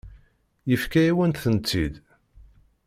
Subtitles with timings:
[0.69, 1.93] Yefka-yawen-tent-id.